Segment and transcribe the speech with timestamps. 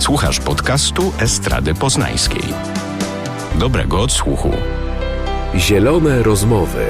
[0.00, 2.42] Słuchasz podcastu Estrady Poznańskiej.
[3.54, 4.50] Dobrego odsłuchu.
[5.56, 6.86] Zielone rozmowy.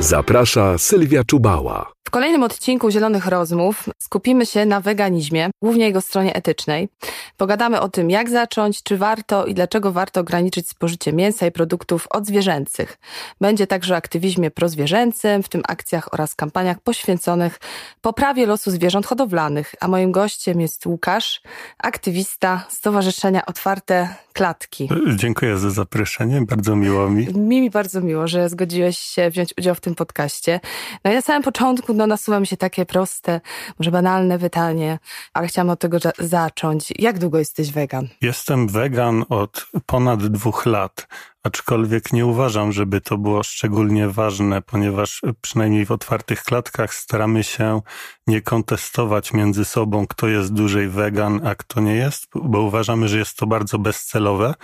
[0.00, 1.96] Zaprasza Sylwia Czubała.
[2.06, 6.88] W kolejnym odcinku Zielonych Rozmów skupimy się na weganizmie, głównie jego stronie etycznej.
[7.36, 12.06] Pogadamy o tym, jak zacząć, czy warto i dlaczego warto ograniczyć spożycie mięsa i produktów
[12.10, 12.98] odzwierzęcych.
[13.40, 17.58] Będzie także o aktywizmie prozwierzęcym, w tym akcjach oraz kampaniach poświęconych
[18.00, 19.74] poprawie losu zwierząt hodowlanych.
[19.80, 21.40] A moim gościem jest Łukasz,
[21.78, 24.88] aktywista Stowarzyszenia Otwarte Klatki.
[25.16, 27.26] Dziękuję za zaproszenie, bardzo miło mi.
[27.26, 30.60] Mi, mi bardzo miło, że zgodziłeś się wziąć udział w tym podcaście.
[31.04, 33.40] No i na samym początku no, nasuwa mi się takie proste,
[33.78, 34.98] może banalne pytanie,
[35.32, 36.92] ale chciałam od tego zacząć.
[36.98, 38.08] Jak długo jesteś wegan?
[38.20, 41.06] Jestem wegan od ponad dwóch lat,
[41.42, 47.80] aczkolwiek nie uważam, żeby to było szczególnie ważne, ponieważ przynajmniej w otwartych klatkach staramy się
[48.26, 53.18] nie kontestować między sobą, kto jest dłużej wegan, a kto nie jest, bo uważamy, że
[53.18, 54.54] jest to bardzo bezcelowe.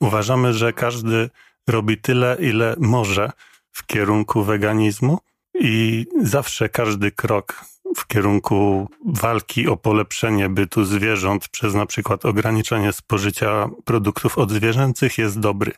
[0.00, 1.30] Uważamy, że każdy
[1.68, 3.30] robi tyle, ile może
[3.72, 5.18] w kierunku weganizmu
[5.54, 7.64] i zawsze każdy krok
[7.96, 15.40] w kierunku walki o polepszenie bytu zwierząt przez na przykład ograniczenie spożycia produktów odzwierzęcych jest
[15.40, 15.72] dobry.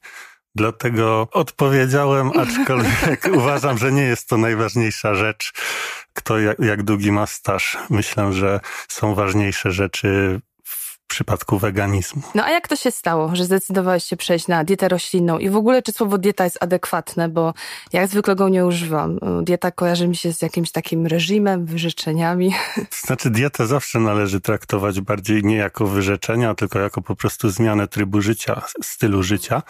[0.55, 5.53] Dlatego odpowiedziałem, aczkolwiek uważam, że nie jest to najważniejsza rzecz,
[6.13, 7.79] kto jak, jak długi ma staż.
[7.91, 10.41] Myślę, że są ważniejsze rzeczy
[11.13, 12.23] przypadku weganizmu.
[12.35, 15.57] No a jak to się stało, że zdecydowałeś się przejść na dietę roślinną i w
[15.57, 17.55] ogóle czy słowo dieta jest adekwatne, bo
[17.93, 19.19] jak zwykle go nie używam.
[19.43, 22.55] Dieta kojarzy mi się z jakimś takim reżimem, wyrzeczeniami.
[23.07, 28.21] Znaczy dietę zawsze należy traktować bardziej nie jako wyrzeczenia, tylko jako po prostu zmianę trybu
[28.21, 29.63] życia, stylu życia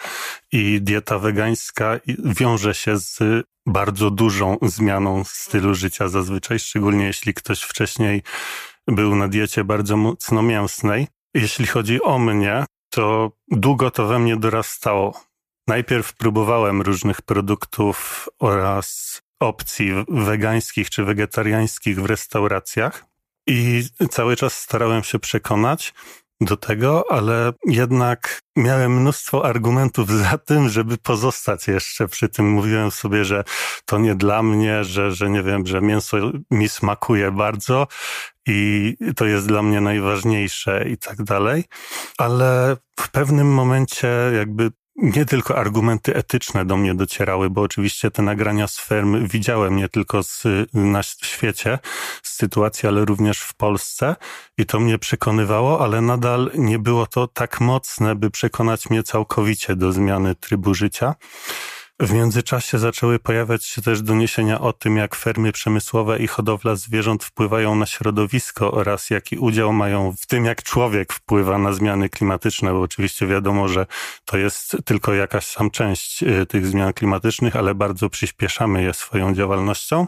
[0.51, 3.19] i dieta wegańska wiąże się z
[3.65, 8.21] bardzo dużą zmianą stylu życia zazwyczaj, szczególnie jeśli ktoś wcześniej
[8.87, 14.37] był na diecie bardzo mocno mięsnej, jeśli chodzi o mnie, to długo to we mnie
[14.37, 15.21] dorastało.
[15.67, 23.05] Najpierw próbowałem różnych produktów oraz opcji wegańskich czy wegetariańskich w restauracjach
[23.47, 25.93] i cały czas starałem się przekonać
[26.41, 32.49] do tego, ale jednak miałem mnóstwo argumentów za tym, żeby pozostać jeszcze przy tym.
[32.49, 33.43] Mówiłem sobie, że
[33.85, 36.17] to nie dla mnie, że, że nie wiem, że mięso
[36.51, 37.87] mi smakuje bardzo
[38.47, 41.63] i to jest dla mnie najważniejsze i tak dalej.
[42.17, 48.21] Ale w pewnym momencie jakby nie tylko argumenty etyczne do mnie docierały, bo oczywiście te
[48.21, 50.43] nagrania z ferm widziałem nie tylko z,
[50.73, 51.79] na świecie,
[52.23, 54.15] z sytuacji, ale również w Polsce
[54.57, 59.75] i to mnie przekonywało, ale nadal nie było to tak mocne, by przekonać mnie całkowicie
[59.75, 61.15] do zmiany trybu życia.
[61.99, 67.23] W międzyczasie zaczęły pojawiać się też doniesienia o tym, jak fermy przemysłowe i hodowla zwierząt
[67.23, 72.71] wpływają na środowisko oraz jaki udział mają w tym, jak człowiek wpływa na zmiany klimatyczne,
[72.71, 73.85] bo oczywiście wiadomo, że
[74.25, 79.33] to jest tylko jakaś tam część y, tych zmian klimatycznych, ale bardzo przyspieszamy je swoją
[79.33, 80.07] działalnością.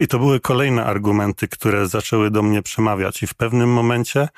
[0.00, 4.28] I to były kolejne argumenty, które zaczęły do mnie przemawiać i w pewnym momencie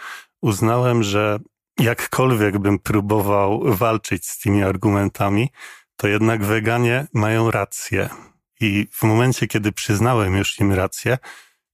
[0.42, 1.38] uznałem, że
[1.78, 5.50] jakkolwiek bym próbował walczyć z tymi argumentami,
[5.96, 8.08] to jednak weganie mają rację.
[8.60, 11.18] I w momencie, kiedy przyznałem już im rację,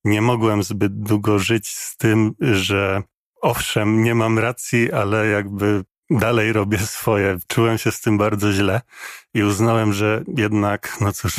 [0.05, 3.03] nie mogłem zbyt długo żyć z tym, że
[3.43, 7.39] owszem, nie mam racji, ale jakby dalej robię swoje.
[7.49, 8.81] Czułem się z tym bardzo źle
[9.35, 11.35] i uznałem, że jednak, no cóż,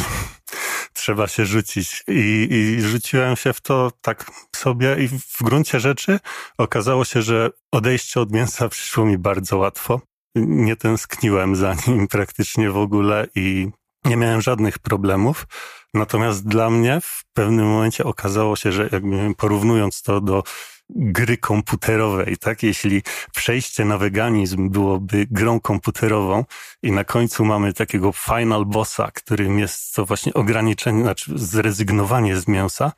[0.94, 2.04] trzeba się rzucić.
[2.08, 6.20] I, I rzuciłem się w to tak sobie i w gruncie rzeczy
[6.58, 10.02] okazało się, że odejście od mięsa przyszło mi bardzo łatwo
[10.36, 13.70] nie tęskniłem za nim praktycznie w ogóle i
[14.06, 15.48] nie miałem żadnych problemów.
[15.94, 20.44] Natomiast dla mnie w pewnym momencie okazało się, że jakby porównując to do
[20.90, 22.64] gry komputerowej, tak?
[22.64, 23.02] Jeśli
[23.36, 26.46] przejście na weganizm byłoby grą komputerową
[26.84, 32.48] i na końcu mamy takiego final bossa, którym jest to właśnie ograniczenie, znaczy zrezygnowanie z
[32.48, 32.92] mięsa,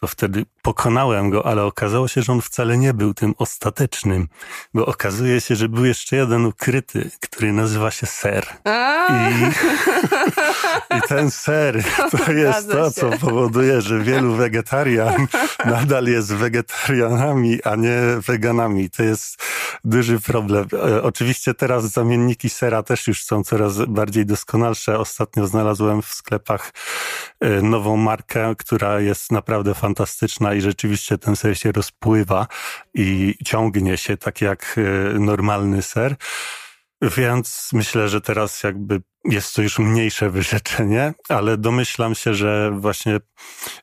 [0.00, 4.28] to wtedy pokonałem go, ale okazało się, że on wcale nie był tym ostatecznym,
[4.74, 8.46] bo okazuje się, że był jeszcze jeden ukryty, który nazywa się ser.
[9.10, 9.12] I,
[10.98, 15.26] I ten ser to jest to, co powoduje, że wielu wegetarian
[15.66, 18.90] nadal jest wegetarianami, a nie weganami.
[18.90, 19.42] To jest
[19.84, 20.68] duży problem.
[20.72, 24.98] E, oczywiście teraz zamienniki sera też już są coraz bardziej doskonalsze.
[24.98, 26.72] Ostatnio znalazłem w sklepach
[27.40, 32.46] e, nową markę, która jest naprawdę fantastyczna i rzeczywiście ten ser się rozpływa
[32.94, 36.16] i ciągnie się tak jak e, normalny ser.
[37.02, 43.20] Więc myślę, że teraz jakby jest to już mniejsze wyrzeczenie, ale domyślam się, że właśnie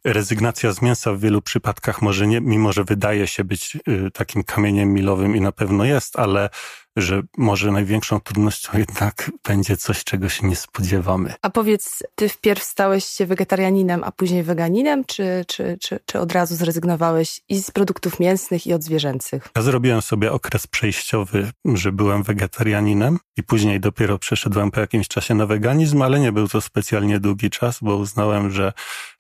[0.04, 4.44] rezygnacja z mięsa w wielu przypadkach może nie, mimo że wydaje się być y, takim
[4.44, 6.50] kamieniem milowym i na pewno jest, ale
[6.98, 11.34] że może największą trudnością jednak będzie coś, czego się nie spodziewamy.
[11.42, 16.32] A powiedz, ty wpierw stałeś się wegetarianinem, a później weganinem, czy, czy, czy, czy od
[16.32, 19.50] razu zrezygnowałeś i z produktów mięsnych, i od zwierzęcych?
[19.56, 25.36] Ja zrobiłem sobie okres przejściowy, że byłem wegetarianinem i później dopiero przeszedłem po jakimś czasie
[25.36, 28.74] na weganizm, ale nie był to specjalnie długi czas, bo uznałem, że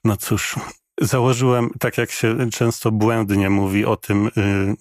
[0.03, 0.55] no cóż,
[1.01, 4.31] Założyłem, tak jak się często błędnie mówi o tym, y,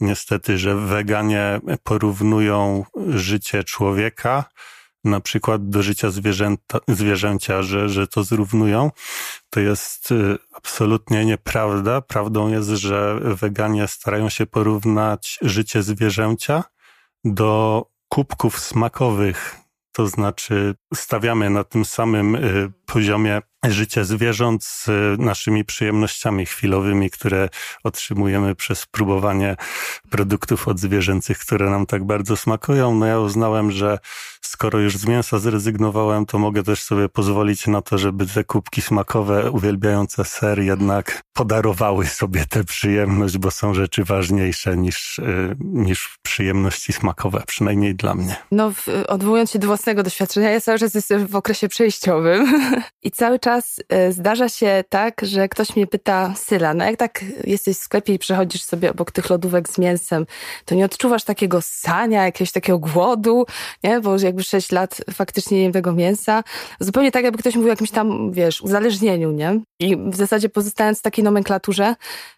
[0.01, 4.45] niestety, że weganie porównują życie człowieka
[5.07, 8.91] na przykład do życia zwierzęta, zwierzęcia, że, że to zrównują.
[9.51, 12.01] To jest y, absolutnie nieprawda.
[12.01, 16.65] Prawdą jest, że weganie starają się porównać życie zwierzęcia
[17.25, 19.57] do kubków smakowych.
[19.93, 23.43] To znaczy stawiamy na tym samym y, poziomie
[23.73, 27.49] życie zwierząt z naszymi przyjemnościami chwilowymi, które
[27.85, 29.57] otrzymujemy przez próbowanie
[30.11, 32.95] produktów odzwierzęcych, które nam tak bardzo smakują.
[32.95, 33.99] No ja uznałem, że
[34.47, 38.83] skoro już z mięsa zrezygnowałem, to mogę też sobie pozwolić na to, żeby te kubki
[38.83, 46.19] smakowe uwielbiające ser jednak podarowały sobie tę przyjemność, bo są rzeczy ważniejsze niż, y, niż
[46.23, 48.37] przyjemności smakowe, przynajmniej dla mnie.
[48.51, 48.73] No,
[49.09, 52.47] odwołując się do własnego doświadczenia, ja cały czas jestem w okresie przejściowym
[53.03, 53.56] i cały czas
[54.09, 58.15] y, zdarza się tak, że ktoś mnie pyta, Syla, no jak tak jesteś w sklepie
[58.15, 60.27] i przechodzisz sobie obok tych lodówek z mięsem,
[60.65, 63.47] to nie odczuwasz takiego sania, jakiegoś takiego głodu,
[63.85, 64.01] nie?
[64.01, 66.45] Bo jakby 6 lat faktycznie nie jem tego mięsa.
[66.81, 69.61] Zupełnie tak, jakby ktoś mówił o jakimś tam, wiesz, uzależnieniu, nie?
[69.81, 71.95] I w zasadzie pozostając w takiej nomenklaturze,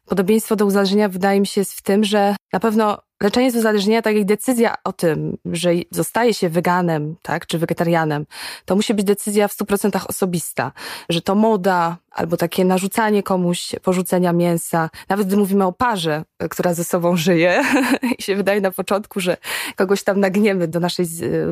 [0.06, 4.02] podobieństwo do uzależnienia wydaje mi się jest w tym, że na pewno leczenie z uzależnienia,
[4.02, 8.26] tak jak decyzja o tym, że zostaje się weganem, tak, czy wegetarianem,
[8.64, 10.72] to musi być decyzja w 100% osobista,
[11.08, 16.74] że to moda, albo takie narzucanie komuś porzucenia mięsa, nawet gdy mówimy o parze, która
[16.74, 17.64] ze sobą żyje
[18.18, 19.36] i się wydaje na początku, że
[19.76, 21.06] kogoś tam nagniemy do naszej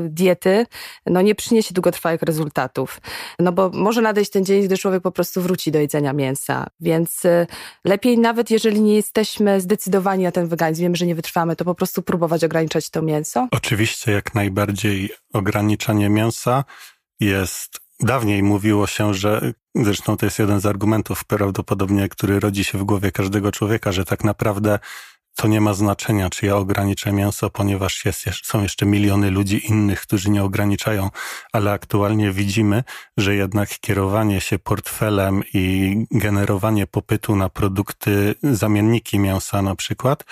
[0.08, 0.66] diety,
[1.06, 3.00] no nie przyniesie długotrwałych rezultatów.
[3.38, 7.24] No bo może nadejść ten dzień, gdy człowiek po prostu wróci do jedzenia mięsa, więc
[7.24, 7.46] y,
[7.84, 11.74] lepiej nawet jeżeli nie jesteśmy zdecydowani na ten weganizm, wiemy, że nie wytrwamy, to po
[11.74, 13.48] prostu próbować ograniczać to mięso?
[13.50, 16.64] Oczywiście jak najbardziej ograniczanie mięsa
[17.20, 19.52] jest Dawniej mówiło się, że
[19.84, 24.04] zresztą to jest jeden z argumentów prawdopodobnie, który rodzi się w głowie każdego człowieka, że
[24.04, 24.78] tak naprawdę
[25.36, 30.00] to nie ma znaczenia, czy ja ograniczę mięso, ponieważ jest, są jeszcze miliony ludzi innych,
[30.00, 31.10] którzy nie ograniczają,
[31.52, 32.84] ale aktualnie widzimy,
[33.16, 40.24] że jednak kierowanie się portfelem i generowanie popytu na produkty, zamienniki mięsa na przykład,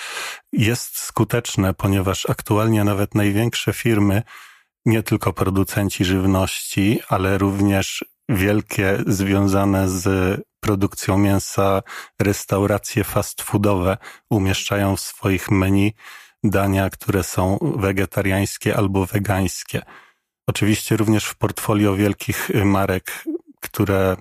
[0.52, 4.23] jest skuteczne, ponieważ aktualnie nawet największe firmy,
[4.87, 11.82] nie tylko producenci żywności, ale również wielkie związane z produkcją mięsa
[12.21, 13.97] restauracje fast foodowe
[14.31, 15.94] umieszczają w swoich menu
[16.44, 19.82] dania, które są wegetariańskie albo wegańskie.
[20.47, 23.25] Oczywiście również w portfolio wielkich marek,
[23.61, 24.17] które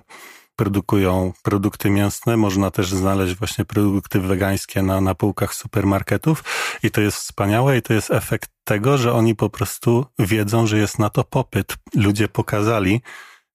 [0.56, 6.44] produkują produkty mięsne, można też znaleźć właśnie produkty wegańskie na, na półkach supermarketów
[6.82, 10.78] i to jest wspaniałe i to jest efekt tego, że oni po prostu wiedzą, że
[10.78, 11.76] jest na to popyt.
[11.94, 13.00] Ludzie pokazali,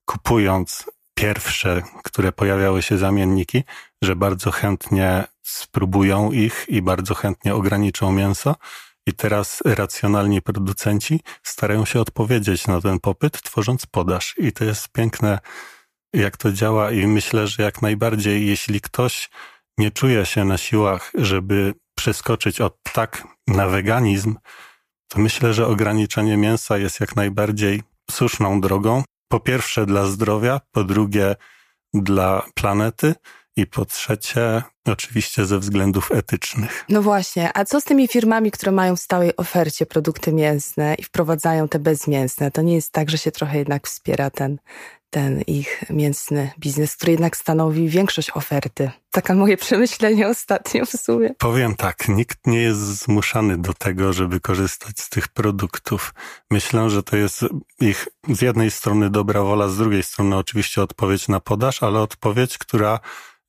[0.09, 3.63] kupując pierwsze, które pojawiały się zamienniki,
[4.03, 8.55] że bardzo chętnie spróbują ich i bardzo chętnie ograniczą mięso.
[9.07, 14.35] I teraz racjonalni producenci starają się odpowiedzieć na ten popyt, tworząc podaż.
[14.37, 15.39] I to jest piękne,
[16.13, 19.29] jak to działa, i myślę, że jak najbardziej, jeśli ktoś
[19.77, 24.35] nie czuje się na siłach, żeby przeskoczyć od tak na weganizm,
[25.07, 29.03] to myślę, że ograniczenie mięsa jest jak najbardziej słuszną drogą.
[29.31, 31.35] Po pierwsze dla zdrowia, po drugie
[31.93, 33.15] dla planety
[33.55, 36.85] i po trzecie oczywiście ze względów etycznych.
[36.89, 41.03] No właśnie, a co z tymi firmami, które mają w stałej ofercie produkty mięsne i
[41.03, 42.51] wprowadzają te bezmięsne?
[42.51, 44.57] To nie jest tak, że się trochę jednak wspiera ten
[45.09, 48.91] ten ich mięsny biznes, który jednak stanowi większość oferty.
[49.11, 51.29] Taka moje przemyślenie ostatnio w sumie.
[51.37, 56.13] Powiem tak, nikt nie jest zmuszany do tego, żeby korzystać z tych produktów.
[56.51, 57.45] Myślę, że to jest
[57.81, 62.57] ich z jednej strony dobra wola, z drugiej strony oczywiście odpowiedź na podaż, ale odpowiedź,
[62.57, 62.99] która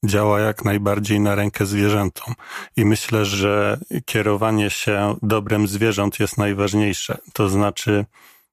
[0.04, 2.34] działa jak najbardziej na rękę zwierzętom.
[2.76, 7.18] I myślę, że kierowanie się dobrem zwierząt jest najważniejsze.
[7.32, 8.04] To znaczy,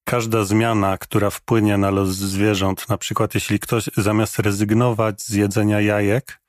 [0.08, 5.82] każda zmiana, która wpłynie na los zwierząt, na przykład jeśli ktoś zamiast rezygnować z jedzenia
[5.82, 6.42] jajek,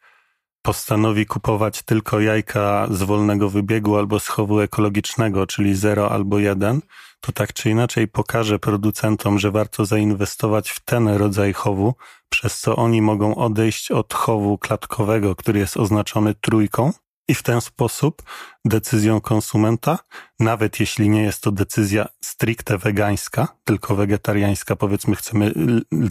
[0.62, 6.80] postanowi kupować tylko jajka z wolnego wybiegu albo z chowu ekologicznego, czyli 0 albo 1,
[7.20, 11.94] to tak czy inaczej pokaże producentom, że warto zainwestować w ten rodzaj chowu,
[12.28, 16.92] przez co oni mogą odejść od chowu klatkowego, który jest oznaczony trójką,
[17.28, 18.22] i w ten sposób
[18.64, 19.98] decyzją konsumenta,
[20.40, 25.52] nawet jeśli nie jest to decyzja stricte wegańska, tylko wegetariańska, powiedzmy chcemy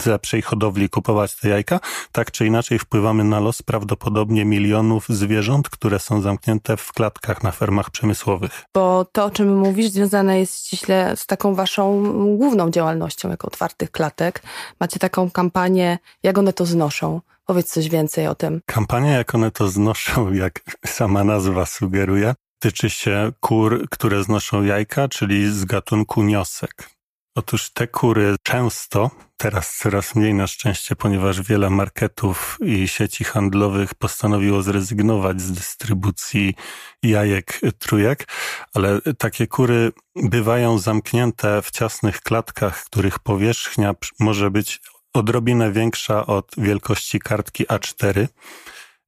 [0.00, 1.80] z lepszej hodowli kupować te jajka,
[2.12, 7.52] tak czy inaczej wpływamy na los prawdopodobnie milionów zwierząt, które są zamknięte w klatkach na
[7.52, 8.64] fermach przemysłowych.
[8.74, 12.02] Bo to, o czym mówisz, związane jest ściśle z taką waszą
[12.36, 14.42] główną działalnością jako otwartych klatek.
[14.80, 17.20] Macie taką kampanię, jak one to znoszą.
[17.50, 18.60] Powiedz coś więcej o tym.
[18.66, 25.08] Kampania, jak one to znoszą, jak sama nazwa sugeruje, tyczy się kur, które znoszą jajka,
[25.08, 26.90] czyli z gatunku niosek.
[27.34, 33.94] Otóż te kury często, teraz coraz mniej na szczęście, ponieważ wiele marketów i sieci handlowych
[33.94, 36.54] postanowiło zrezygnować z dystrybucji
[37.02, 38.28] jajek trójek,
[38.74, 44.80] ale takie kury bywają zamknięte w ciasnych klatkach, których powierzchnia może być
[45.14, 48.26] odrobinę większa od wielkości kartki A4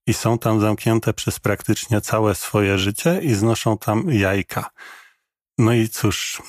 [0.07, 4.71] i są tam zamknięte przez praktycznie całe swoje życie i znoszą tam jajka.
[5.59, 6.43] No i cóż,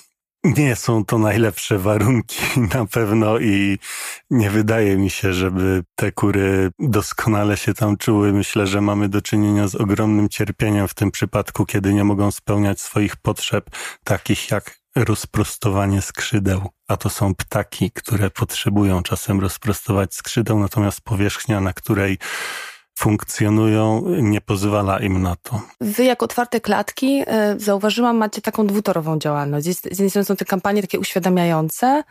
[0.43, 2.41] nie są to najlepsze warunki
[2.75, 3.79] na pewno i
[4.29, 8.34] nie wydaje mi się, żeby te kury doskonale się tam czuły.
[8.34, 12.81] Myślę, że mamy do czynienia z ogromnym cierpieniem w tym przypadku, kiedy nie mogą spełniać
[12.81, 13.70] swoich potrzeb,
[14.03, 21.62] takich jak rozprostowanie skrzydeł, a to są ptaki, które potrzebują czasem rozprostować skrzydeł, natomiast powierzchnia,
[21.62, 22.18] na której
[23.00, 25.62] funkcjonują, nie pozwala im na to.
[25.82, 29.66] Wy, jak otwarte klatki, e, zauważyłam, macie taką dwutorową działalność.
[29.66, 32.04] Z jednej strony są te kampanie takie uświadamiające,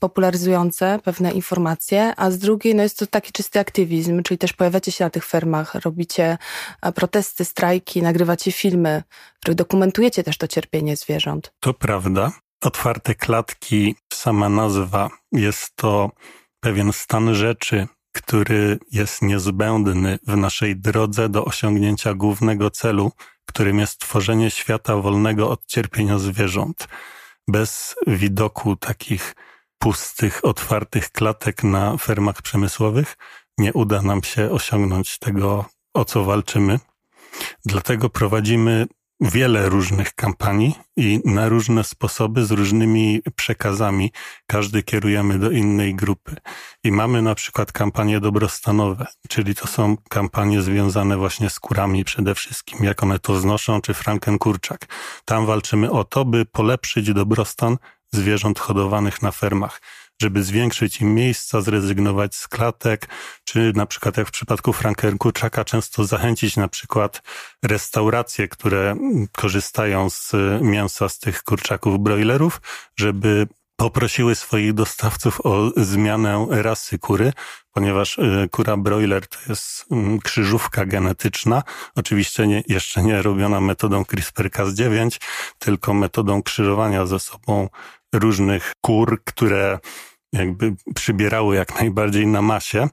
[0.00, 4.92] popularyzujące pewne informacje, a z drugiej no jest to taki czysty aktywizm, czyli też pojawiacie
[4.92, 6.38] się na tych fermach, robicie
[6.82, 9.02] e, protesty, strajki, nagrywacie filmy,
[9.36, 11.52] w których dokumentujecie też to cierpienie zwierząt.
[11.60, 12.32] To prawda.
[12.62, 16.10] Otwarte klatki, sama nazwa, jest to
[16.60, 23.12] pewien stan rzeczy, który jest niezbędny w naszej drodze do osiągnięcia głównego celu,
[23.46, 26.88] którym jest tworzenie świata wolnego od cierpienia zwierząt.
[27.48, 29.34] Bez widoku takich
[29.78, 33.16] pustych, otwartych klatek na fermach przemysłowych
[33.58, 36.78] nie uda nam się osiągnąć tego, o co walczymy.
[37.64, 38.86] Dlatego prowadzimy
[39.20, 44.12] wiele różnych kampanii i na różne sposoby z różnymi przekazami.
[44.46, 46.36] Każdy kierujemy do innej grupy.
[46.84, 52.34] I mamy na przykład kampanie dobrostanowe, czyli to są kampanie związane właśnie z kurami przede
[52.34, 54.86] wszystkim, jak one to znoszą, czy Franken Kurczak.
[55.24, 57.76] Tam walczymy o to, by polepszyć dobrostan
[58.12, 59.80] zwierząt hodowanych na fermach
[60.22, 63.08] żeby zwiększyć im miejsca, zrezygnować z klatek,
[63.44, 67.22] czy na przykład jak w przypadku Franken Kurczaka często zachęcić na przykład
[67.62, 68.96] restauracje, które
[69.32, 72.60] korzystają z mięsa z tych kurczaków broilerów,
[72.96, 77.32] żeby poprosiły swoich dostawców o zmianę rasy kury,
[77.72, 81.62] ponieważ y, kura broiler to jest mm, krzyżówka genetyczna,
[81.94, 85.20] oczywiście nie, jeszcze nie robiona metodą CRISPR-Cas9,
[85.58, 87.68] tylko metodą krzyżowania ze sobą
[88.14, 89.78] różnych kur, które
[90.32, 92.88] jakby przybierały jak najbardziej na masie.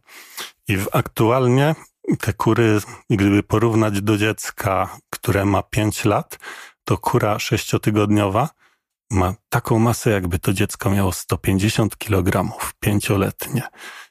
[0.67, 1.75] I w aktualnie
[2.19, 6.39] te kury, gdyby porównać do dziecka, które ma 5 lat,
[6.85, 8.49] to kura sześciotygodniowa
[9.11, 13.61] ma taką masę, jakby to dziecko miało 150 kg, pięcioletnie.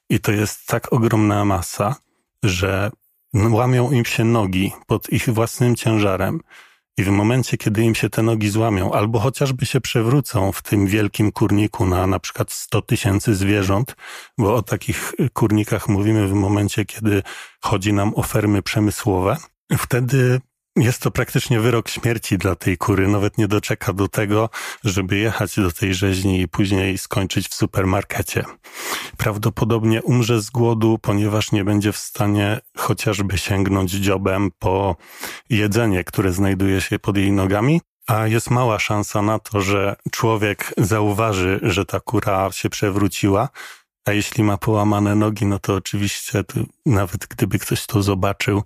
[0.08, 1.96] I to jest tak ogromna masa,
[2.42, 2.90] że
[3.34, 6.40] łamią im się nogi pod ich własnym ciężarem.
[7.00, 10.86] I w momencie, kiedy im się te nogi złamią, albo chociażby się przewrócą w tym
[10.86, 13.96] wielkim kurniku na na przykład 100 tysięcy zwierząt,
[14.38, 17.22] bo o takich kurnikach mówimy w momencie, kiedy
[17.60, 19.36] chodzi nam o fermy przemysłowe,
[19.78, 20.40] wtedy
[20.80, 23.08] jest to praktycznie wyrok śmierci dla tej kury.
[23.08, 24.50] Nawet nie doczeka do tego,
[24.84, 28.44] żeby jechać do tej rzeźni i później skończyć w supermarkecie.
[29.16, 34.96] Prawdopodobnie umrze z głodu, ponieważ nie będzie w stanie chociażby sięgnąć dziobem po
[35.50, 37.80] jedzenie, które znajduje się pod jej nogami.
[38.06, 43.48] A jest mała szansa na to, że człowiek zauważy, że ta kura się przewróciła,
[44.04, 46.44] a jeśli ma połamane nogi, no to oczywiście
[46.86, 48.62] nawet gdyby ktoś to zobaczył,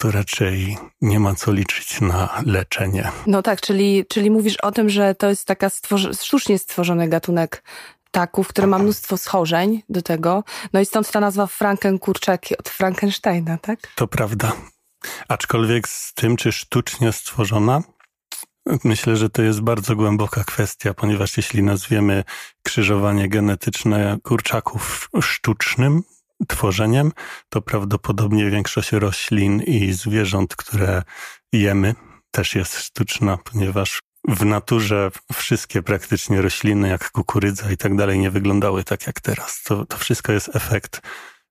[0.00, 3.10] to raczej nie ma co liczyć na leczenie.
[3.26, 7.62] No tak, czyli, czyli mówisz o tym, że to jest taka stworzy, sztucznie stworzony gatunek
[8.04, 10.44] ptaków, który ma mnóstwo schorzeń do tego.
[10.72, 13.80] No i stąd ta nazwa Frankenkurczaki od Frankensteina, tak?
[13.94, 14.52] To prawda.
[15.28, 17.82] Aczkolwiek z tym, czy sztucznie stworzona,
[18.84, 22.24] myślę, że to jest bardzo głęboka kwestia, ponieważ jeśli nazwiemy
[22.62, 26.02] krzyżowanie genetyczne kurczaków sztucznym,
[26.48, 27.12] tworzeniem,
[27.48, 31.02] to prawdopodobnie większość roślin i zwierząt, które
[31.52, 31.94] jemy,
[32.30, 38.30] też jest sztuczna, ponieważ w naturze wszystkie praktycznie rośliny, jak kukurydza i tak dalej, nie
[38.30, 39.62] wyglądały tak jak teraz.
[39.62, 41.00] To, to wszystko jest efekt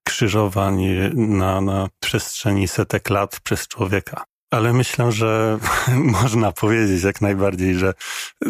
[0.04, 0.82] krzyżowań
[1.14, 4.24] na, na przestrzeni setek lat przez człowieka.
[4.50, 5.58] Ale myślę, że
[6.20, 7.94] można powiedzieć jak najbardziej, że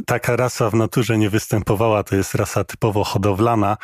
[0.06, 2.04] taka rasa w naturze nie występowała.
[2.04, 3.76] To jest rasa typowo hodowlana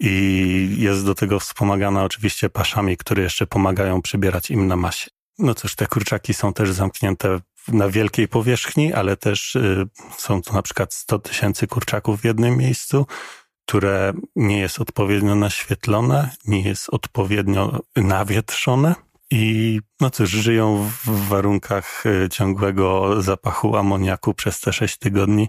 [0.00, 5.10] i jest do tego wspomagana oczywiście paszami, które jeszcze pomagają przybierać im na masie.
[5.38, 9.88] No cóż, te kurczaki są też zamknięte na wielkiej powierzchni, ale też y,
[10.18, 13.06] są to na przykład 100 tysięcy kurczaków w jednym miejscu,
[13.66, 18.94] które nie jest odpowiednio naświetlone, nie jest odpowiednio nawietrzone
[19.30, 25.48] i no cóż, żyją w warunkach y, ciągłego zapachu amoniaku przez te sześć tygodni.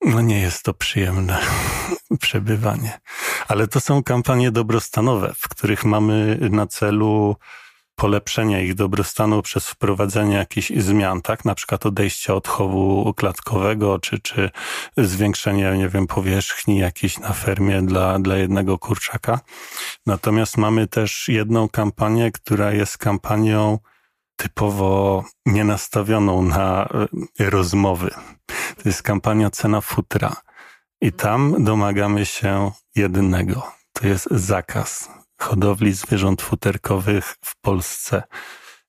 [0.00, 1.38] No nie jest to przyjemne
[2.20, 3.00] przebywanie.
[3.48, 7.36] Ale to są kampanie dobrostanowe, w których mamy na celu
[7.96, 11.44] polepszenie ich dobrostanu przez wprowadzenie jakichś zmian, tak?
[11.44, 14.50] Na przykład odejście od chowu klatkowego, czy, czy
[14.96, 19.40] zwiększenie, nie wiem, powierzchni jakiejś na fermie dla, dla jednego kurczaka.
[20.06, 23.78] Natomiast mamy też jedną kampanię, która jest kampanią
[24.36, 26.88] typowo nienastawioną na
[27.40, 28.10] e, rozmowy.
[28.76, 30.36] To jest kampania Cena Futra.
[31.00, 33.72] I tam domagamy się jedynego.
[33.92, 35.08] To jest zakaz
[35.40, 38.22] hodowli zwierząt futerkowych w Polsce.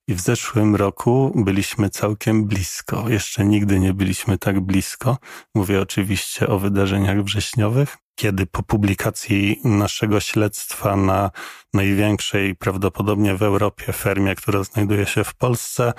[0.08, 3.10] I w zeszłym roku byliśmy całkiem blisko.
[3.10, 5.18] Jeszcze nigdy nie byliśmy tak blisko.
[5.56, 11.32] Mówię oczywiście o wydarzeniach wrześniowych, kiedy po publikacji naszego śledztwa na
[11.74, 15.94] największej prawdopodobnie w Europie fermie, która znajduje się w Polsce,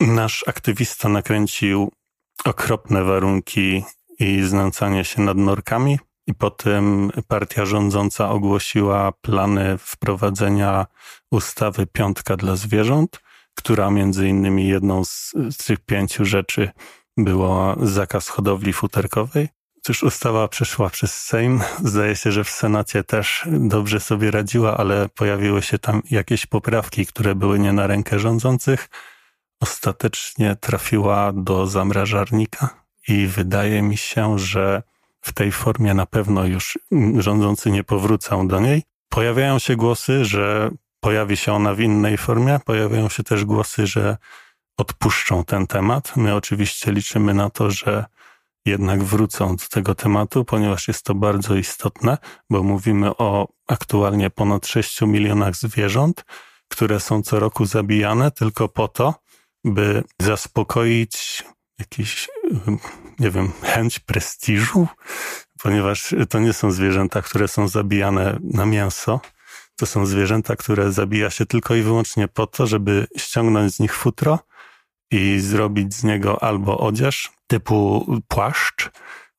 [0.00, 1.92] nasz aktywista nakręcił
[2.44, 3.84] okropne warunki
[4.18, 10.86] i znęcanie się nad norkami, i potem partia rządząca ogłosiła plany wprowadzenia
[11.30, 13.20] ustawy Piątka dla zwierząt,
[13.54, 16.70] która między innymi jedną z, z tych pięciu rzeczy
[17.16, 19.48] było zakaz hodowli futerkowej.
[19.82, 21.60] Cóż, ustawa przeszła przez Sejm.
[21.84, 27.06] Zdaje się, że w Senacie też dobrze sobie radziła, ale pojawiły się tam jakieś poprawki,
[27.06, 28.88] które były nie na rękę rządzących.
[29.60, 34.82] Ostatecznie trafiła do zamrażarnika i wydaje mi się, że
[35.20, 36.78] w tej formie na pewno już
[37.18, 38.82] rządzący nie powrócą do niej.
[39.08, 44.16] Pojawiają się głosy, że pojawi się ona w innej formie, pojawiają się też głosy, że
[44.78, 46.16] odpuszczą ten temat.
[46.16, 48.04] My oczywiście liczymy na to, że
[48.66, 52.18] jednak wrócą do tego tematu, ponieważ jest to bardzo istotne,
[52.50, 56.24] bo mówimy o aktualnie ponad 6 milionach zwierząt,
[56.68, 59.14] które są co roku zabijane tylko po to,
[59.64, 61.44] by zaspokoić
[61.78, 62.28] jakiś,
[63.18, 64.86] nie wiem, chęć prestiżu,
[65.62, 69.20] ponieważ to nie są zwierzęta, które są zabijane na mięso.
[69.76, 73.96] To są zwierzęta, które zabija się tylko i wyłącznie po to, żeby ściągnąć z nich
[73.96, 74.38] futro
[75.10, 78.90] i zrobić z niego albo odzież typu płaszcz,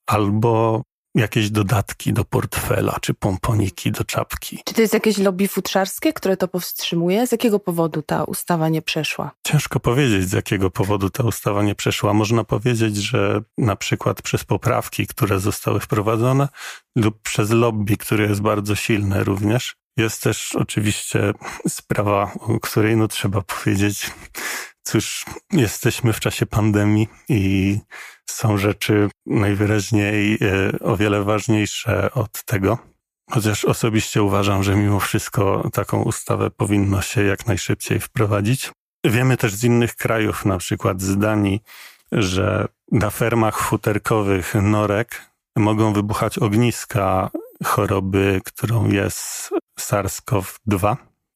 [0.08, 0.82] albo
[1.16, 4.60] jakieś dodatki do portfela, czy pomponiki do czapki.
[4.66, 7.28] Czy to jest jakieś lobby futrzarskie, które to powstrzymuje?
[7.28, 9.32] Z jakiego powodu ta ustawa nie przeszła?
[9.48, 12.14] Ciężko powiedzieć, z jakiego powodu ta ustawa nie przeszła.
[12.14, 16.48] Można powiedzieć, że na przykład przez poprawki, które zostały wprowadzone,
[16.96, 19.76] lub przez lobby, które jest bardzo silne również.
[19.98, 21.34] Jest też oczywiście
[21.68, 24.12] sprawa, o której no trzeba powiedzieć,
[24.90, 27.78] cóż, jesteśmy w czasie pandemii i
[28.30, 32.78] są rzeczy najwyraźniej e, o wiele ważniejsze od tego.
[33.32, 38.72] Chociaż osobiście uważam, że mimo wszystko taką ustawę powinno się jak najszybciej wprowadzić.
[39.04, 41.62] Wiemy też z innych krajów, na przykład z Danii,
[42.12, 45.22] że na fermach futerkowych norek
[45.56, 47.30] mogą wybuchać ogniska
[47.66, 49.50] choroby, którą jest
[49.80, 50.96] SARS-CoV-2.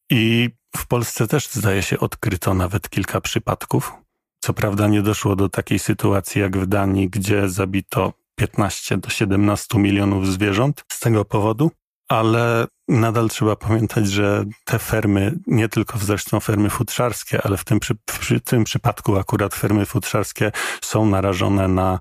[0.09, 3.93] I w Polsce też zdaje się odkryto nawet kilka przypadków.
[4.39, 9.79] Co prawda nie doszło do takiej sytuacji jak w Danii, gdzie zabito 15 do 17
[9.79, 11.71] milionów zwierząt z tego powodu,
[12.07, 17.79] ale nadal trzeba pamiętać, że te fermy, nie tylko zresztą fermy futrzarskie, ale w tym,
[18.07, 21.99] w tym przypadku akurat fermy futrzarskie są narażone na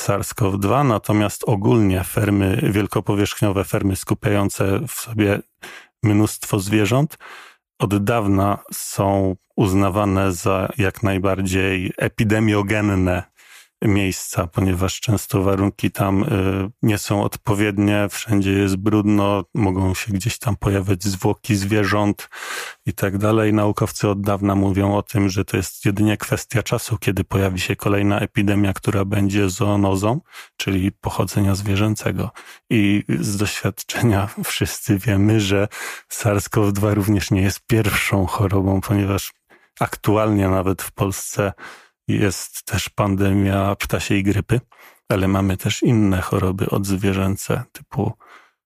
[0.00, 5.40] SARS-CoV-2, natomiast ogólnie fermy wielkopowierzchniowe, fermy skupiające w sobie
[6.02, 7.18] mnóstwo zwierząt,
[7.78, 13.22] od dawna są uznawane za jak najbardziej epidemiogenne
[13.82, 16.26] miejsca, ponieważ często warunki tam y,
[16.82, 22.28] nie są odpowiednie, wszędzie jest brudno, mogą się gdzieś tam pojawiać zwłoki zwierząt
[22.86, 23.52] i tak dalej.
[23.52, 27.76] Naukowcy od dawna mówią o tym, że to jest jedynie kwestia czasu, kiedy pojawi się
[27.76, 30.20] kolejna epidemia, która będzie zoonozą,
[30.56, 32.30] czyli pochodzenia zwierzęcego.
[32.70, 35.68] I z doświadczenia wszyscy wiemy, że
[36.12, 39.32] SARS-CoV-2 również nie jest pierwszą chorobą, ponieważ
[39.80, 41.52] aktualnie nawet w Polsce
[42.08, 44.60] jest też pandemia ptasiej grypy,
[45.08, 48.12] ale mamy też inne choroby odzwierzęce typu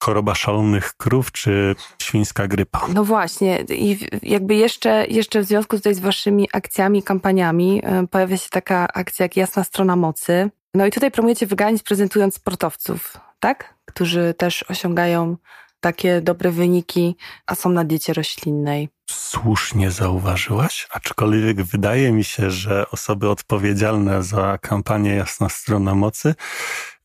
[0.02, 2.86] choroba szalonych krów czy świńska grypa.
[2.94, 8.36] No właśnie i jakby jeszcze, jeszcze w związku tutaj z waszymi akcjami, kampaniami e, pojawia
[8.36, 10.50] się taka akcja jak Jasna Strona Mocy.
[10.74, 13.74] No i tutaj promujecie wyganizm prezentując sportowców, tak?
[13.84, 15.36] Którzy też osiągają
[15.82, 17.16] takie dobre wyniki,
[17.46, 18.88] a są na diecie roślinnej.
[19.10, 26.34] Słusznie zauważyłaś, aczkolwiek wydaje mi się, że osoby odpowiedzialne za kampanię Jasna Strona Mocy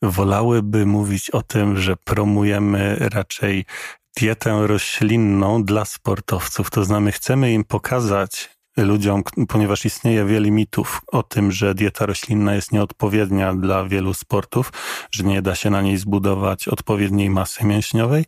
[0.01, 3.65] wolałyby mówić o tym, że promujemy raczej
[4.17, 6.69] dietę roślinną dla sportowców.
[6.69, 12.55] To znaczy, chcemy im pokazać, ludziom, ponieważ istnieje wiele mitów o tym, że dieta roślinna
[12.55, 14.73] jest nieodpowiednia dla wielu sportów,
[15.11, 18.25] że nie da się na niej zbudować odpowiedniej masy mięśniowej.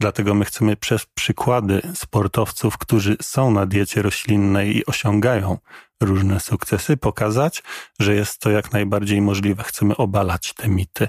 [0.00, 5.58] Dlatego my chcemy przez przykłady sportowców, którzy są na diecie roślinnej i osiągają
[6.00, 7.62] różne sukcesy, pokazać,
[8.00, 9.62] że jest to jak najbardziej możliwe.
[9.62, 11.08] Chcemy obalać te mity.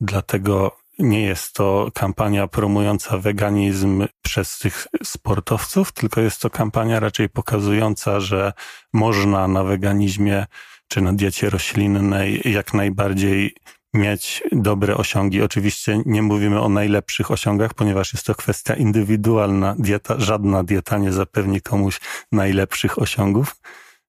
[0.00, 7.28] Dlatego nie jest to kampania promująca weganizm przez tych sportowców, tylko jest to kampania raczej
[7.28, 8.52] pokazująca, że
[8.92, 10.46] można na weganizmie
[10.88, 13.54] czy na diecie roślinnej jak najbardziej
[13.94, 15.42] mieć dobre osiągi.
[15.42, 19.74] Oczywiście nie mówimy o najlepszych osiągach, ponieważ jest to kwestia indywidualna.
[19.78, 22.00] Dieta, żadna dieta nie zapewni komuś
[22.32, 23.56] najlepszych osiągów.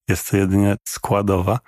[0.08, 1.60] Jest to jedynie składowa.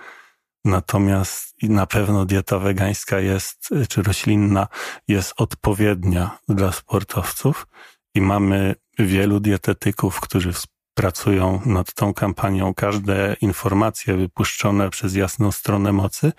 [0.65, 4.67] Natomiast na pewno dieta wegańska jest, czy roślinna
[5.08, 7.67] jest odpowiednia dla sportowców
[8.15, 10.54] i mamy wielu dietetyków, którzy
[10.93, 12.73] pracują nad tą kampanią.
[12.73, 16.32] Każde informacje wypuszczone przez jasną stronę mocy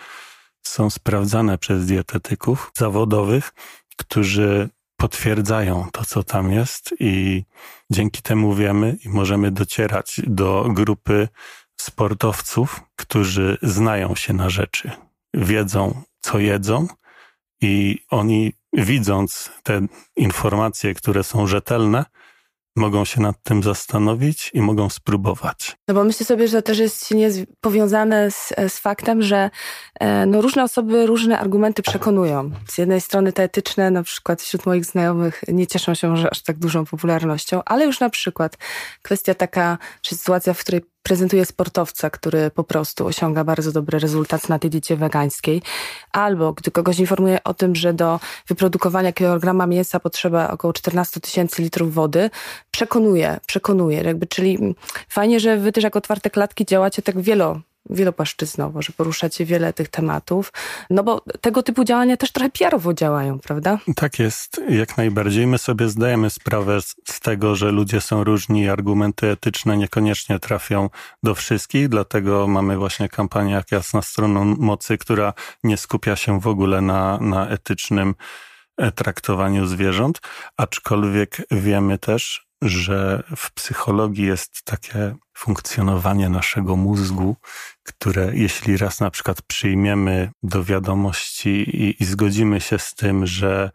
[0.63, 3.53] są sprawdzane przez dietetyków zawodowych,
[3.97, 7.45] którzy potwierdzają to, co tam jest i
[7.91, 11.29] dzięki temu wiemy i możemy docierać do grupy
[11.85, 14.91] sportowców, którzy znają się na rzeczy,
[15.35, 16.87] wiedzą, co jedzą
[17.61, 22.05] i oni, widząc te informacje, które są rzetelne,
[22.77, 25.77] mogą się nad tym zastanowić i mogą spróbować.
[25.89, 27.15] No bo myślę sobie, że też jest
[27.61, 29.51] powiązane z, z faktem, że
[30.01, 32.51] e, no, różne osoby różne argumenty przekonują.
[32.69, 36.43] Z jednej strony te etyczne, na przykład wśród moich znajomych nie cieszą się może aż
[36.43, 38.57] tak dużą popularnością, ale już na przykład
[39.03, 44.49] kwestia taka, czy sytuacja, w której prezentuje sportowca, który po prostu osiąga bardzo dobry rezultat
[44.49, 45.63] na tej diecie wegańskiej,
[46.13, 51.63] albo gdy kogoś informuje o tym, że do wyprodukowania kilograma mięsa potrzeba około 14 tysięcy
[51.63, 52.31] litrów wody,
[52.71, 54.03] przekonuje, przekonuje.
[54.03, 54.75] Jakby, czyli
[55.09, 59.89] fajnie, że wy też jako otwarte klatki działacie tak wielo wielopłaszczyznowo, że poruszacie wiele tych
[59.89, 60.53] tematów,
[60.91, 63.79] no bo tego typu działania też trochę PR-owo działają, prawda?
[63.97, 65.47] Tak jest, jak najbardziej.
[65.47, 70.91] My sobie zdajemy sprawę z tego, że ludzie są różni i argumenty etyczne niekoniecznie trafią
[71.23, 75.33] do wszystkich, dlatego mamy właśnie kampanię jak Jasna Stroną Mocy, która
[75.65, 78.15] nie skupia się w ogóle na, na etycznym
[78.77, 80.21] e, traktowaniu zwierząt,
[80.57, 87.37] aczkolwiek wiemy też, że w psychologii jest takie funkcjonowanie naszego mózgu,
[87.83, 93.71] które jeśli raz na przykład przyjmiemy do wiadomości i, i zgodzimy się z tym, że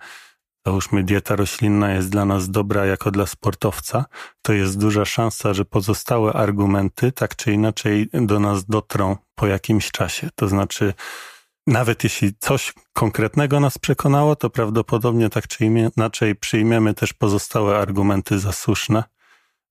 [0.65, 4.05] załóżmy dieta roślinna jest dla nas dobra jako dla sportowca,
[4.41, 9.91] to jest duża szansa, że pozostałe argumenty tak czy inaczej do nas dotrą po jakimś
[9.91, 10.29] czasie.
[10.35, 10.93] To znaczy,
[11.69, 18.39] nawet jeśli coś konkretnego nas przekonało, to prawdopodobnie tak czy inaczej przyjmiemy też pozostałe argumenty
[18.39, 19.03] za słuszne.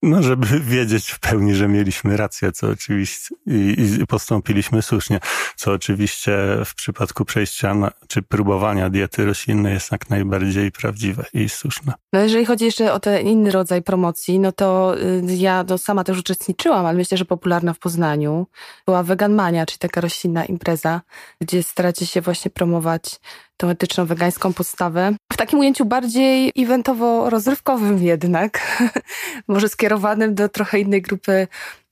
[0.02, 5.20] No, żeby wiedzieć w pełni, że mieliśmy rację, co oczywiście i, i postąpiliśmy słusznie,
[5.56, 11.48] co oczywiście w przypadku przejścia na, czy próbowania diety roślinnej jest jak najbardziej prawdziwe i
[11.48, 11.92] słuszne.
[12.12, 16.04] No jeżeli chodzi jeszcze o ten inny rodzaj promocji, no to y, ja no, sama
[16.04, 18.46] też uczestniczyłam, ale myślę, że popularna w Poznaniu
[18.86, 21.00] była Veganmania, czyli taka roślinna impreza,
[21.40, 23.20] gdzie staracie się właśnie promować
[23.58, 25.12] tą etyczną, wegańską podstawę.
[25.32, 28.80] W takim ujęciu bardziej eventowo-rozrywkowym jednak,
[29.48, 31.48] może skierowanym do trochę innej grupy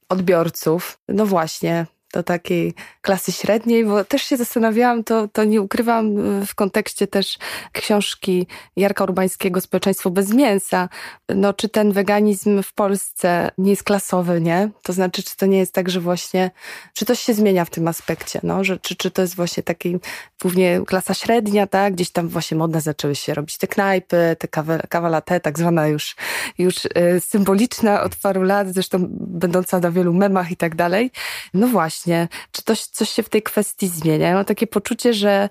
[0.09, 0.99] odbiorców.
[1.09, 6.15] No właśnie, do takiej klasy średniej, bo też się zastanawiałam, to, to nie ukrywam
[6.47, 7.39] w kontekście też
[7.73, 10.89] książki Jarka Urbańskiego Społeczeństwo bez mięsa.
[11.29, 14.71] No, czy ten weganizm w Polsce nie jest klasowy, nie?
[14.83, 16.51] To znaczy, czy to nie jest tak, że właśnie,
[16.95, 18.65] czy coś się zmienia w tym aspekcie, no?
[18.65, 19.99] Że, czy, czy to jest właśnie taki
[20.43, 21.95] głównie klasa średnia, tak?
[21.95, 25.87] Gdzieś tam właśnie modne zaczęły się robić te knajpy, te kawa, kawa latte, tak zwana
[25.87, 26.17] już,
[26.59, 26.89] już y,
[27.21, 31.11] symboliczna od paru lat, zresztą będąca na wielu memach i tak dalej.
[31.55, 32.06] No właśnie,
[32.53, 34.29] czy coś, coś się w tej kwestii zmienia?
[34.29, 35.49] Ja mam takie poczucie, że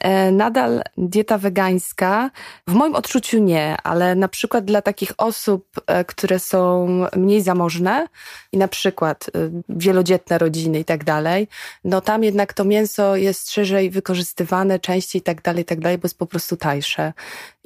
[0.00, 2.30] E, nadal dieta wegańska,
[2.66, 8.06] w moim odczuciu nie, ale na przykład dla takich osób, e, które są mniej zamożne
[8.52, 9.30] i na przykład e,
[9.68, 11.48] wielodzietne rodziny i tak dalej,
[11.84, 15.98] no tam jednak to mięso jest szerzej wykorzystywane, częściej i tak dalej, i tak dalej,
[15.98, 17.12] bo jest po prostu tańsze.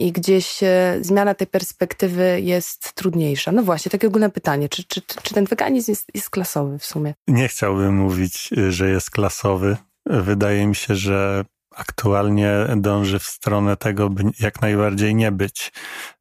[0.03, 0.61] I gdzieś
[1.01, 3.53] zmiana tej perspektywy jest trudniejsza.
[3.53, 7.15] No właśnie, takie ogólne pytanie, czy, czy, czy ten weganizm jest, jest klasowy w sumie?
[7.29, 9.77] Nie chciałbym mówić, że jest klasowy.
[10.07, 15.73] Wydaje mi się, że aktualnie dąży w stronę tego, by jak najbardziej nie być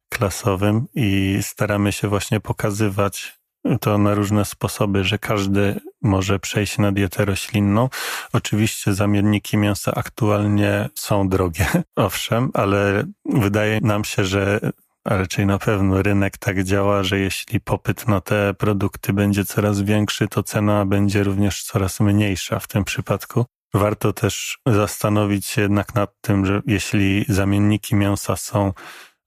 [0.08, 3.41] klasowym i staramy się właśnie pokazywać
[3.80, 7.88] to na różne sposoby, że każdy może przejść na dietę roślinną.
[8.32, 14.60] Oczywiście zamienniki mięsa aktualnie są drogie, owszem, ale wydaje nam się, że
[15.04, 19.80] a raczej na pewno rynek tak działa, że jeśli popyt na te produkty będzie coraz
[19.80, 23.44] większy, to cena będzie również coraz mniejsza w tym przypadku.
[23.74, 28.72] Warto też zastanowić się jednak nad tym, że jeśli zamienniki mięsa są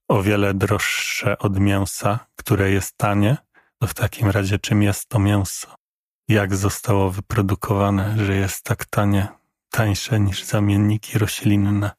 [0.08, 3.36] o wiele droższe od mięsa, które jest tanie,
[3.78, 5.74] to w takim razie czym jest to mięso?
[6.28, 9.28] Jak zostało wyprodukowane, że jest tak tanie,
[9.70, 11.90] tańsze niż zamienniki roślinne?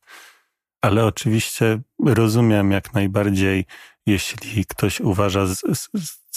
[0.82, 3.66] Ale oczywiście rozumiem jak najbardziej,
[4.06, 5.90] jeśli ktoś uważa z, z,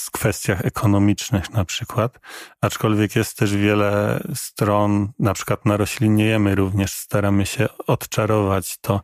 [0.09, 2.19] kwestiach ekonomicznych na przykład,
[2.61, 9.01] aczkolwiek jest też wiele stron, na przykład na rośliniejemy również staramy się odczarować to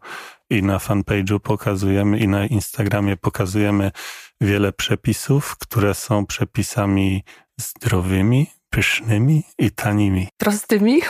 [0.50, 3.92] i na fanpage'u pokazujemy i na Instagramie pokazujemy
[4.42, 7.24] wiele przepisów, które są przepisami
[7.58, 10.28] zdrowymi, pysznymi i tanimi.
[10.38, 11.02] Prostymi?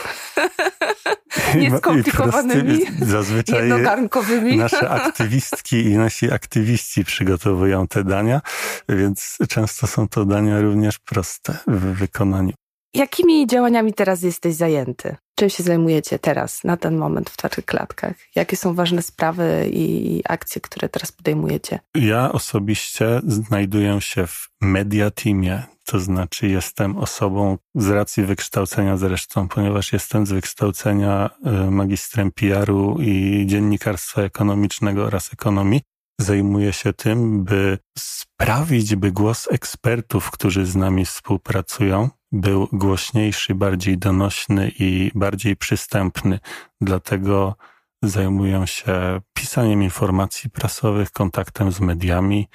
[1.56, 2.80] Nieskomplikowanymi?
[3.00, 4.56] Zazwyczaj jednogarnkowymi.
[4.56, 8.40] nasze aktywistki i nasi aktywiści przygotowują te dania,
[8.88, 12.52] więc często są to dania również proste w wykonaniu.
[12.98, 15.16] Jakimi działaniami teraz jesteś zajęty?
[15.34, 18.14] Czym się zajmujecie teraz, na ten moment w Twardych Klatkach?
[18.34, 21.78] Jakie są ważne sprawy i akcje, które teraz podejmujecie?
[21.94, 29.48] Ja osobiście znajduję się w media teamie, to znaczy jestem osobą z racji wykształcenia zresztą,
[29.48, 35.80] ponieważ jestem z wykształcenia e, magistrem PR-u i dziennikarstwa ekonomicznego oraz ekonomii.
[36.20, 43.98] Zajmuję się tym, by sprawić, by głos ekspertów, którzy z nami współpracują, był głośniejszy, bardziej
[43.98, 46.40] donośny i bardziej przystępny.
[46.80, 47.56] Dlatego
[48.02, 52.48] zajmuję się pisaniem informacji prasowych, kontaktem z mediami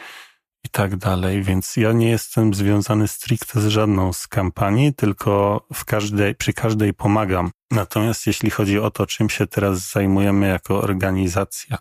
[0.65, 1.43] i tak dalej.
[1.43, 6.93] Więc ja nie jestem związany stricte z żadną z kampanii, tylko w każdej, przy każdej
[6.93, 7.51] pomagam.
[7.71, 11.77] Natomiast jeśli chodzi o to, czym się teraz zajmujemy jako organizacja,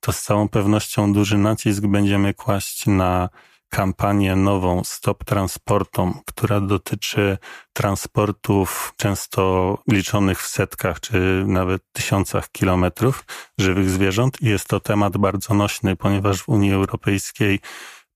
[0.00, 3.28] to z całą pewnością duży nacisk będziemy kłaść na
[3.70, 7.38] kampanię nową Stop Transportom, która dotyczy
[7.72, 13.24] transportów często liczonych w setkach czy nawet tysiącach kilometrów
[13.58, 14.42] żywych zwierząt.
[14.42, 17.60] I jest to temat bardzo nośny, ponieważ w Unii Europejskiej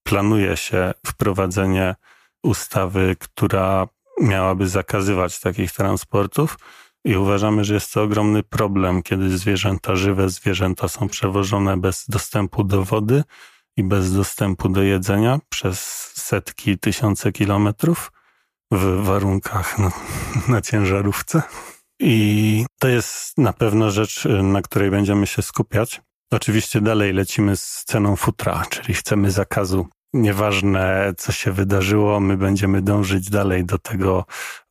[0.02, 1.94] planuje się wprowadzenie
[2.42, 3.88] ustawy, która
[4.20, 6.58] miałaby zakazywać takich transportów.
[7.04, 12.64] I uważamy, że jest to ogromny problem, kiedy zwierzęta, żywe zwierzęta są przewożone bez dostępu
[12.64, 13.24] do wody
[13.76, 15.80] i bez dostępu do jedzenia przez
[16.14, 18.12] setki, tysiące kilometrów
[18.70, 19.92] w warunkach na,
[20.54, 21.42] na ciężarówce.
[22.00, 26.00] I to jest na pewno rzecz, na której będziemy się skupiać.
[26.30, 29.87] Oczywiście dalej lecimy z ceną futra, czyli chcemy zakazu.
[30.12, 34.24] Nieważne, co się wydarzyło, my będziemy dążyć dalej do tego,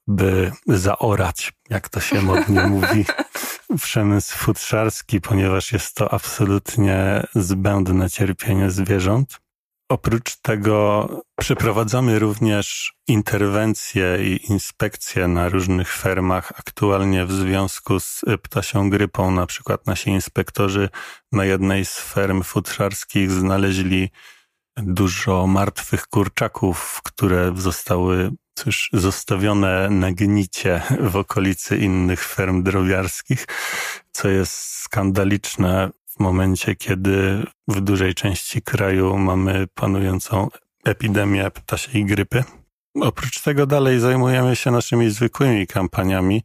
[0.08, 3.06] by zaorać, jak to się modnie mówi,
[3.82, 9.44] przemysł futrzarski, ponieważ jest to absolutnie zbędne cierpienie zwierząt.
[9.89, 11.08] Oprócz tego
[11.39, 16.52] przeprowadzamy również interwencje i inspekcje na różnych fermach.
[16.60, 20.89] Aktualnie w związku z ptasią grypą, na przykład nasi inspektorzy
[21.32, 24.10] na jednej z ferm futrzarskich znaleźli
[24.78, 33.48] dużo martwych kurczaków, które zostały cóż, zostawione na gnicie w okolicy innych ferm drobiarskich,
[34.12, 40.48] co jest skandaliczne w momencie, kiedy w dużej części kraju mamy panującą
[40.86, 42.44] epidemię ptasiej grypy.
[43.02, 46.44] Oprócz tego dalej zajmujemy się naszymi zwykłymi kampaniami,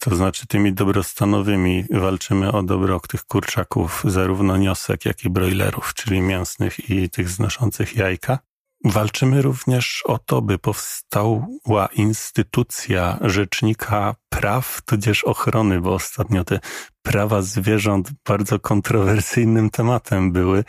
[0.00, 1.84] to znaczy tymi dobrostanowymi.
[1.90, 7.96] Walczymy o dobro tych kurczaków, zarówno niosek, jak i broilerów, czyli mięsnych i tych znoszących
[7.96, 8.38] jajka.
[8.84, 16.60] Walczymy również o to, by powstała instytucja rzecznika praw, tudzież ochrony, bo ostatnio te
[17.02, 20.64] prawa zwierząt bardzo kontrowersyjnym tematem były.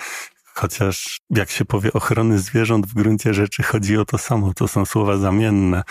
[0.57, 4.53] Chociaż jak się powie ochrony zwierząt, w gruncie rzeczy chodzi o to samo.
[4.53, 5.83] To są słowa zamienne,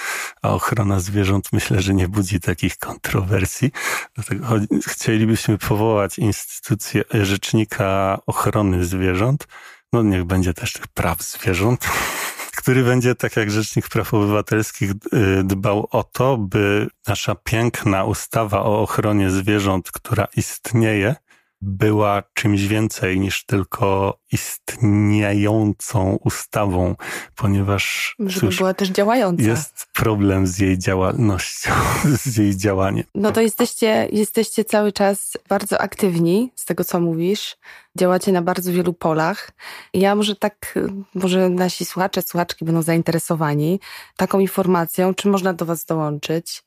[0.42, 3.70] a ochrona zwierząt myślę, że nie budzi takich kontrowersji.
[4.14, 4.46] Dlatego
[4.86, 9.46] chcielibyśmy powołać instytucję rzecznika ochrony zwierząt.
[9.94, 11.88] No niech będzie też tych praw zwierząt
[12.64, 18.62] który będzie, tak jak Rzecznik Praw Obywatelskich, y, dbał o to, by nasza piękna ustawa
[18.62, 21.16] o ochronie zwierząt, która istnieje,
[21.60, 26.94] była czymś więcej niż tylko istniejącą ustawą,
[27.36, 29.42] ponieważ Żeby cóż, była też działająca.
[29.42, 31.70] Jest problem z jej działalnością,
[32.24, 33.04] z jej działaniem.
[33.14, 37.56] No to jesteście, jesteście cały czas bardzo aktywni, z tego co mówisz.
[37.98, 39.50] Działacie na bardzo wielu polach.
[39.94, 40.78] Ja może tak,
[41.14, 43.80] może nasi słuchacze, słuchaczki będą zainteresowani
[44.16, 46.64] taką informacją, czy można do Was dołączyć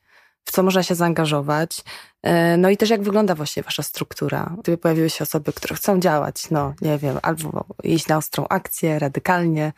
[0.47, 1.83] w co można się zaangażować.
[2.23, 4.55] E, no i też jak wygląda właśnie wasza struktura.
[4.59, 8.99] Gdyby pojawiły się osoby, które chcą działać, no nie wiem, albo iść na ostrą akcję,
[8.99, 9.73] radykalnie,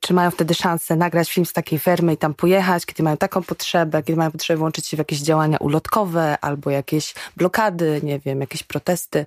[0.00, 3.42] czy mają wtedy szansę nagrać film z takiej fermy i tam pojechać, kiedy mają taką
[3.42, 8.40] potrzebę, kiedy mają potrzebę włączyć się w jakieś działania ulotkowe albo jakieś blokady, nie wiem,
[8.40, 9.26] jakieś protesty,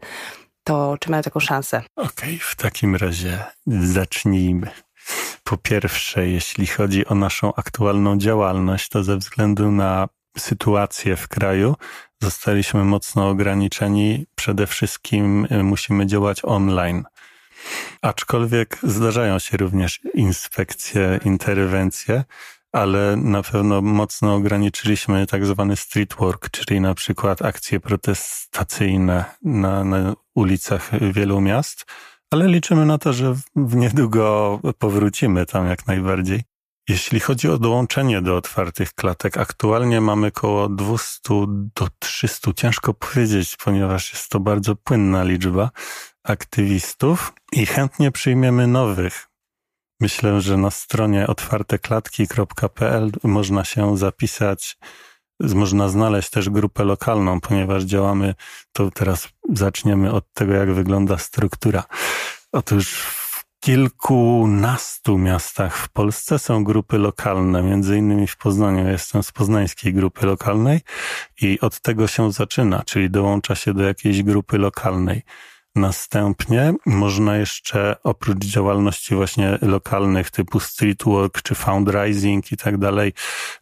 [0.64, 1.82] to czy mają taką szansę?
[1.96, 4.68] Okej, okay, w takim razie zacznijmy.
[5.44, 11.76] Po pierwsze, jeśli chodzi o naszą aktualną działalność, to ze względu na sytuację w kraju,
[12.22, 14.26] zostaliśmy mocno ograniczeni.
[14.36, 17.04] Przede wszystkim y, musimy działać online.
[18.02, 22.24] Aczkolwiek zdarzają się również inspekcje, interwencje,
[22.72, 29.84] ale na pewno mocno ograniczyliśmy tak zwany street work, czyli na przykład akcje protestacyjne na,
[29.84, 31.86] na ulicach wielu miast,
[32.32, 36.51] ale liczymy na to, że w niedługo powrócimy tam jak najbardziej.
[36.90, 41.20] Jeśli chodzi o dołączenie do otwartych klatek, aktualnie mamy około 200
[41.76, 45.72] do 300, ciężko powiedzieć, ponieważ jest to bardzo płynna liczba
[46.24, 49.28] aktywistów i chętnie przyjmiemy nowych.
[50.00, 54.78] Myślę, że na stronie otwarteklatki.pl można się zapisać,
[55.40, 58.36] można znaleźć też grupę lokalną, ponieważ działamy,
[58.72, 61.84] to teraz zaczniemy od tego, jak wygląda struktura.
[62.52, 63.21] Otóż
[63.62, 68.88] kilkunastu miastach w Polsce są grupy lokalne, między innymi w Poznaniu.
[68.88, 70.80] Jestem z poznańskiej grupy lokalnej
[71.42, 75.22] i od tego się zaczyna, czyli dołącza się do jakiejś grupy lokalnej.
[75.76, 83.14] Następnie można jeszcze oprócz działalności właśnie lokalnych typu streetwork czy fundraising i tak dalej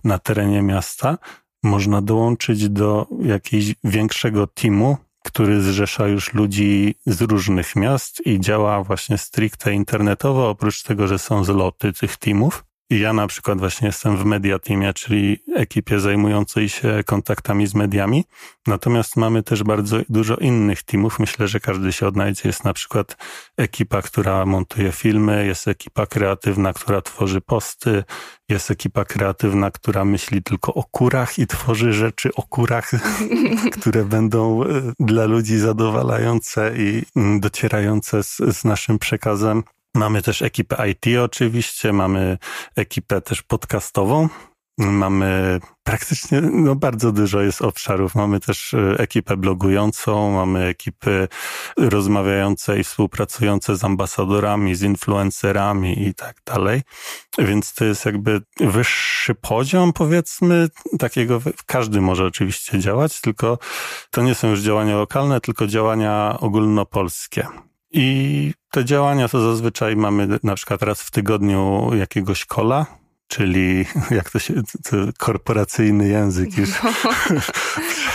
[0.04, 1.18] na terenie miasta,
[1.64, 8.84] można dołączyć do jakiegoś większego teamu, który zrzesza już ludzi z różnych miast i działa
[8.84, 12.69] właśnie stricte internetowo, oprócz tego, że są zloty tych teamów.
[12.92, 17.76] I ja na przykład właśnie jestem w Media Teamie, czyli ekipie zajmującej się kontaktami z
[17.76, 18.26] mediami.
[18.68, 21.20] Natomiast mamy też bardzo dużo innych teamów.
[21.20, 22.42] Myślę, że każdy się odnajdzie.
[22.46, 23.18] Jest na przykład
[23.58, 28.04] ekipa, która montuje filmy, jest ekipa kreatywna, która tworzy posty,
[28.50, 32.92] jest ekipa kreatywna, która myśli tylko o kurach i tworzy rzeczy o kurach,
[33.80, 34.68] które będą e,
[35.00, 39.64] dla ludzi zadowalające i mm, docierające z, z naszym przekazem.
[39.96, 42.38] Mamy też ekipę IT oczywiście, mamy
[42.76, 44.30] ekipę też podcastową,
[44.80, 48.16] Mamy praktycznie, no bardzo dużo jest obszarów.
[48.16, 51.28] Mamy też e, ekipę blogującą, mamy ekipy
[51.78, 56.82] rozmawiające i współpracujące z ambasadorami, z influencerami i tak dalej.
[57.38, 63.58] Więc to jest jakby wyższy poziom, powiedzmy, takiego, każdy może oczywiście działać, tylko
[64.12, 67.48] to nie są już działania lokalne, tylko działania ogólnopolskie.
[67.92, 72.86] I te działania to zazwyczaj mamy na przykład raz w tygodniu jakiegoś kola,
[73.28, 76.92] czyli jak to się, to korporacyjny język już no.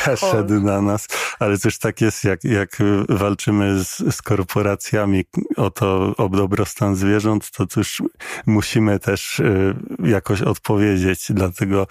[0.02, 1.08] przeszedł na nas,
[1.38, 5.24] ale też tak jest, jak, jak walczymy z, z korporacjami
[5.56, 8.02] o to, o dobrostan zwierząt, to też
[8.46, 11.86] musimy też y, jakoś odpowiedzieć, dlatego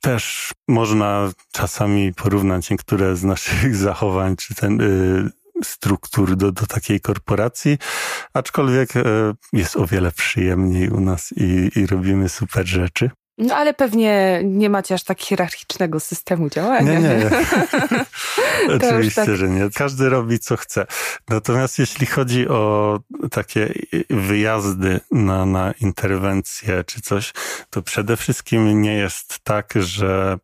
[0.00, 7.00] też można czasami porównać niektóre z naszych zachowań, czy ten, y, struktur do, do takiej
[7.00, 7.78] korporacji,
[8.34, 9.02] aczkolwiek e,
[9.52, 13.10] jest o wiele przyjemniej u nas i, i robimy super rzeczy.
[13.38, 16.92] No ale pewnie nie macie aż tak hierarchicznego systemu działania.
[16.92, 17.16] Nie, nie.
[17.16, 17.30] nie.
[18.76, 19.36] Oczywiście, tak...
[19.36, 19.70] że nie.
[19.74, 20.86] Każdy robi co chce.
[21.28, 23.00] Natomiast jeśli chodzi o
[23.30, 23.72] takie
[24.10, 27.32] wyjazdy na, na interwencje czy coś,
[27.70, 30.38] to przede wszystkim nie jest tak, że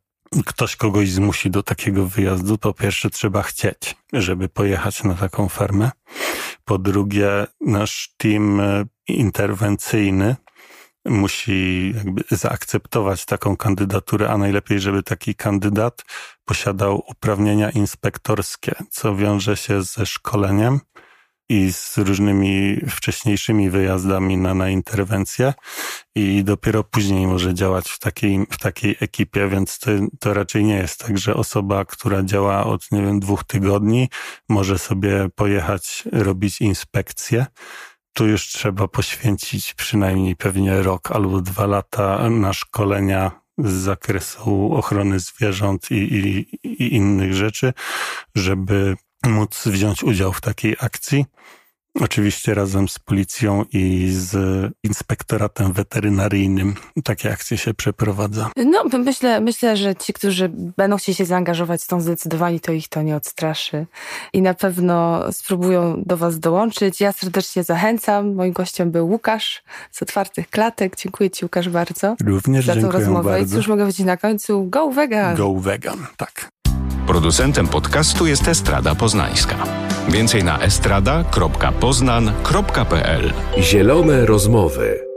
[0.47, 2.59] ktoś kogoś zmusi do takiego wyjazdu.
[2.59, 5.91] Po pierwsze trzeba chcieć, żeby pojechać na taką fermę.
[6.65, 8.63] Po drugie, nasz team
[9.09, 10.37] interwencyjny
[11.05, 16.05] musi jakby zaakceptować taką kandydaturę, a najlepiej, żeby taki kandydat
[16.45, 20.81] posiadał uprawnienia inspektorskie, co wiąże się ze szkoleniem
[21.51, 25.55] i z różnymi wcześniejszymi wyjazdami na, na interwencję.
[26.15, 29.91] I dopiero później może działać w takiej, w takiej ekipie, więc to,
[30.21, 34.09] to raczej nie jest tak, że osoba, która działa od, nie wiem, dwóch tygodni,
[34.49, 37.47] może sobie pojechać robić inspekcję,
[38.13, 45.21] tu już trzeba poświęcić przynajmniej pewnie rok albo dwa lata na szkolenia z zakresu ochrony
[45.21, 47.73] zwierząt i, i, i innych rzeczy,
[48.35, 48.97] żeby
[49.27, 51.25] móc wziąć udział w takiej akcji.
[52.01, 54.37] Oczywiście razem z policją i z
[54.85, 58.51] inspektoratem weterynaryjnym takie akcje się przeprowadza.
[58.57, 63.03] No, myślę, myślę, że ci, którzy będą chcieli się zaangażować, są zdecydowani, to ich to
[63.03, 63.87] nie odstraszy.
[64.33, 67.01] I na pewno spróbują do Was dołączyć.
[67.01, 68.35] Ja serdecznie zachęcam.
[68.35, 70.97] Moim gościem był Łukasz z Otwartych Klatek.
[70.97, 72.17] Dziękuję Ci, Łukasz, bardzo.
[72.27, 73.31] Również za tą rozmowę.
[73.31, 73.57] Bardzo.
[73.57, 74.67] I cóż mogę powiedzieć na końcu?
[74.67, 75.37] Go vegan!
[75.37, 76.51] Go vegan, tak.
[77.11, 79.57] Producentem podcastu jest Estrada Poznańska.
[80.09, 85.10] Więcej na estrada.poznan.pl Zielone rozmowy.